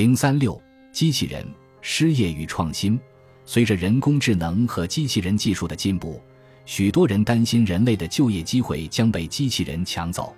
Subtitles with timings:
[0.00, 0.58] 零三六，
[0.90, 1.46] 机器人
[1.82, 2.98] 失业与创新。
[3.44, 6.18] 随着人工智能和机器人技术的进步，
[6.64, 10.34] 许多人担心人类的就业机会将被机器人抢走。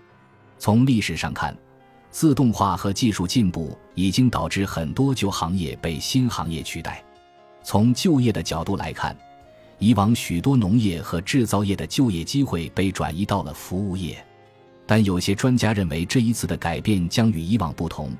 [0.59, 1.57] 从历史上看，
[2.11, 7.01] 自动化和技术进步已经导致很多旧行业被新行业取代。
[7.63, 9.17] 从就业的角度来看，
[9.79, 14.27] 以往许多农业和制造业的就业机会被转移到了服务业。
[14.87, 18.11] 但有些专家认为，这一次的改变将与以往不同。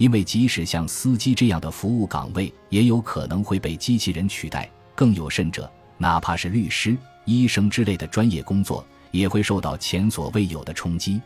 [0.00, 4.66] 因为即使像司机这样的服务岗位，也有可能会被机器人取代。
[4.94, 6.96] 更有甚者，哪怕是律师、
[7.26, 11.20] 医生之类的专业工作，也会受到前所未有的冲击。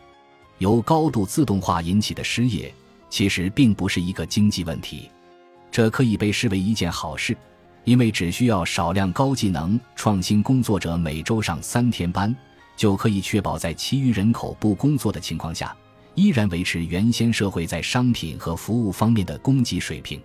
[0.57, 2.69] 由高度自动化引起的失业，
[3.09, 5.09] 其实并不是一个经济问题，
[5.71, 7.35] 这可以被视为一件好事，
[7.85, 12.35] 因为只需要少量高技能创新工作者每周上三天班，
[12.75, 15.73] 就可以确保在其余人口不工作的情况下。
[16.15, 20.21] 依然维持原先社会在商品和服务方面的供给水平，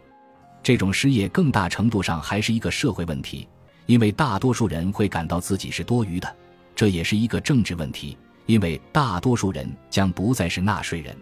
[0.62, 3.46] 这种失业更大程度上还是一个社会问题，
[3.86, 6.28] 因为大多数人会感到自己是多余的；
[6.76, 11.16] 这也是一个政治问题，因为大多数人将不再是纳税人。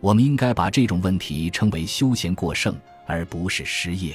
[0.00, 4.14] 我们应该把这种问题称为休闲过剩，而不是失业。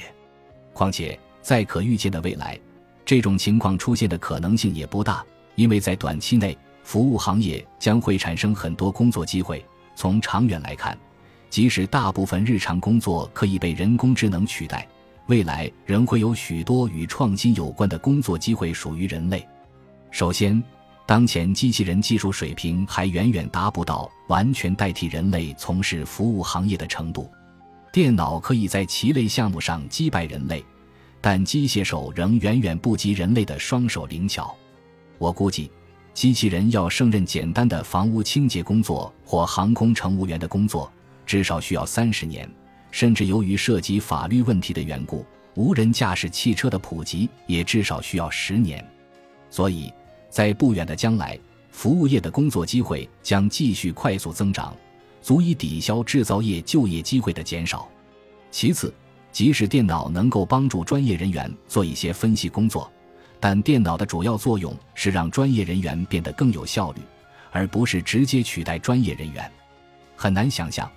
[0.72, 2.56] 况且，在可预见的未来，
[3.04, 5.24] 这种情况出现的可能性也不大，
[5.56, 9.64] 因为在短期内，服务行业将会产生很多工作机会。
[10.00, 10.98] 从长远来看，
[11.50, 14.88] 即使大部分日常工作可以被人工智能取代，
[15.26, 19.46] 未来仍会有许多与创新有关的工作机会属于人类。
[20.10, 20.64] 首先，
[21.04, 27.30] 当前机器人技术水平还远远达不到完全代替人类从事服务行业的程度。
[27.92, 30.64] 电脑可以在棋类项目上击败人类，
[31.20, 34.56] 但机械手仍远远不及人类的双手灵巧。
[35.18, 35.70] 我估计。
[36.12, 40.90] 机器人要胜任简单的房屋清洁工作或航空乘务员的工作，
[41.24, 42.48] 至少需要三十年，
[42.90, 48.84] 甚至由于涉及法律问题的缘故，无人驾驶汽车的普及也至少需要十年。
[49.48, 49.92] 所以，
[50.28, 51.38] 在不远的将来，
[51.70, 54.76] 服务业的工作机会将继续快速增长，
[55.22, 57.88] 足以抵消制造业就业机会的减少。
[58.50, 58.92] 其次，
[59.32, 62.90] 即使电脑能够帮助专业人员做一些分析工作。
[63.40, 67.00] 但电脑的主要作用是让专业人员变得更有效率，
[67.50, 69.50] 而不是直接取代专业人员。
[70.14, 70.88] 很难想象，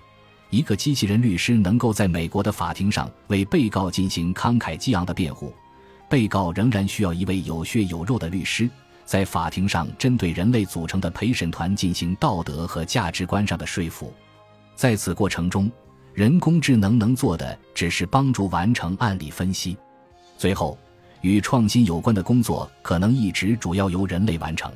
[0.50, 5.52] 一个机器人律师能够在美国的法庭上为被告进行慷慨激昂的辩护。
[6.06, 8.68] 被告仍然需要一位有血有肉的律师，
[9.06, 14.12] 在法庭上针对人类组成的陪审团进行道德和价值观上的说服。
[14.76, 15.72] 在此过程中，
[16.12, 19.76] 人工智能能做的只是帮助完成案例分析。
[20.36, 20.78] 最后。
[21.24, 24.70] 与创新有关的工作可能一直主要由人类完成。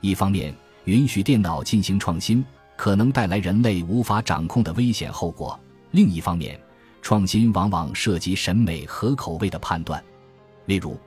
[0.00, 0.52] 一方面，
[0.86, 2.42] 允许电脑进行创新
[2.74, 5.54] 可能带来人类无法掌控的危险后果；
[5.90, 6.58] 另一方面，
[7.02, 10.02] 创新往往涉及审美和口味的判断。
[10.64, 10.98] 例如，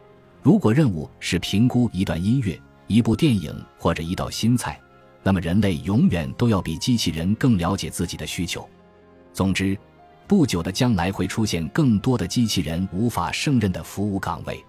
[0.43, 2.55] 如果任务是评估一段音乐、
[2.85, 4.79] 一部电影或者一道新菜，
[5.23, 8.69] 那么人类永远都要比机器人更了解自己的需求。
[9.33, 9.75] 总之。
[10.27, 14.61] 不久的将来会出现更多的机器人无法胜任的服务岗位。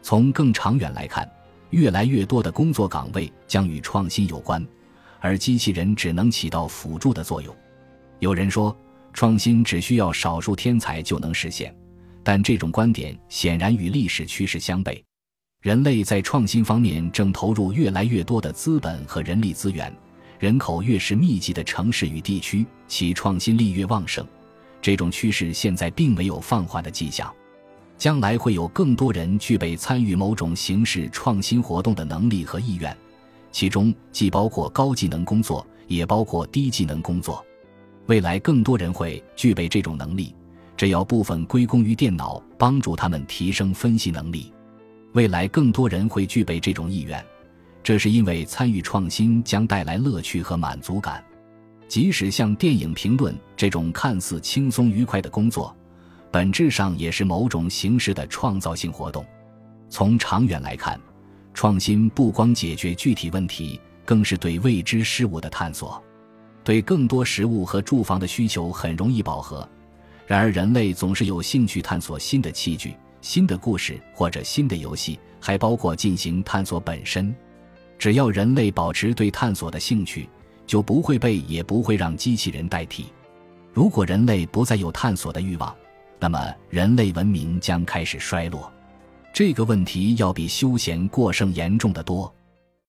[0.00, 1.30] 从更长远来看，
[1.70, 4.66] 越来越多的工作岗位将与创新有关，
[5.20, 7.54] 而机器人只能起到辅助的作用。
[8.18, 8.74] 有人说，
[9.12, 11.74] 创新只需要少数天才就能实现，
[12.22, 15.02] 但这种观点显然与历史趋势相悖。
[15.60, 19.94] 人类在创新方面正投入越来越多的资本和人力资源，
[20.38, 24.26] 人口越是密集的城市与地区，其创新力越旺盛。
[24.84, 27.34] 这种趋势现在并没有放缓的迹象，
[27.96, 32.94] 将来会有更多人具备参与某种形式创新活动的能力和意愿，
[33.50, 37.42] 其中既包括高技能工作，也包括低技能工作。
[38.08, 40.36] 未来更多人会具备这种能力，
[40.76, 44.52] 这要部分归功于电脑帮助他们提升分析能力。
[45.14, 47.24] 未来更多人会具备这种意愿，
[47.82, 51.24] 这是因为参与创新将带来乐趣和满足感。
[51.86, 55.74] 即使像电影评论这种看似轻松愉快的工作，
[56.30, 59.24] 本质上也是某种形式的创造性活动。
[59.88, 60.98] 从长远来看，
[61.52, 66.02] 创新不光解决具体问题，更是对未知事物的探索。
[66.64, 69.68] 对更多食物和住房的需求很容易饱和，
[70.26, 77.32] 然而人类总是有兴趣探索新的器具、新的故事或者新的游戏，还包括进行探索本身。
[77.98, 80.28] 只要人类保持对探索的兴趣。
[80.66, 83.06] 就不会被，也不会让机器人代替。
[83.72, 85.74] 如果人类不再有探索的欲望，
[86.20, 88.72] 那么人类文明将开始衰落。
[89.32, 92.32] 这个问题要比休闲过剩严重的多。